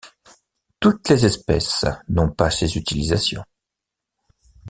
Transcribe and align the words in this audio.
Toutes 0.79 1.09
les 1.09 1.27
espèces 1.27 1.85
n'ont 2.09 2.31
pas 2.31 2.49
ces 2.49 2.75
utilisations. 2.75 3.45